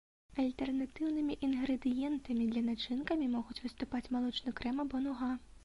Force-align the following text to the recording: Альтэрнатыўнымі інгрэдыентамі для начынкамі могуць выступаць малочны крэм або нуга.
Альтэрнатыўнымі 0.43 1.35
інгрэдыентамі 1.47 2.49
для 2.55 2.65
начынкамі 2.71 3.29
могуць 3.37 3.61
выступаць 3.67 4.05
малочны 4.19 4.59
крэм 4.61 4.85
або 4.89 5.07
нуга. 5.09 5.33